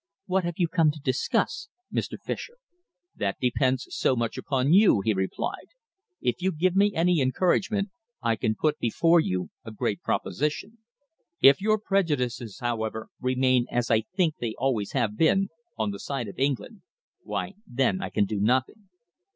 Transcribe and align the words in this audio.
"What 0.25 0.45
have 0.45 0.55
you 0.57 0.67
come 0.67 0.89
to 0.89 0.99
discuss, 0.99 1.69
Mr. 1.93 2.17
Fischer?" 2.19 2.57
"That 3.15 3.37
depends 3.39 3.85
so 3.91 4.15
much 4.15 4.35
upon 4.35 4.73
you," 4.73 5.01
he 5.05 5.13
replied. 5.13 5.67
"If 6.19 6.41
you 6.41 6.51
give 6.51 6.75
me 6.75 6.91
any 6.95 7.21
encouragement, 7.21 7.91
I 8.19 8.35
can 8.35 8.55
put 8.59 8.79
before 8.79 9.19
you 9.19 9.51
a 9.63 9.69
great 9.71 10.01
proposition. 10.01 10.79
If 11.39 11.61
your 11.61 11.77
prejudices, 11.77 12.57
however, 12.61 13.09
remain 13.19 13.67
as 13.69 13.91
I 13.91 14.01
think 14.15 14.37
they 14.39 14.55
always 14.57 14.93
have 14.93 15.15
been, 15.15 15.49
on 15.77 15.91
the 15.91 15.99
side 15.99 16.27
of 16.27 16.39
England, 16.39 16.81
why 17.21 17.53
then 17.67 18.01
I 18.01 18.09
can 18.09 18.25
do 18.25 18.39
nothing." 18.39 18.89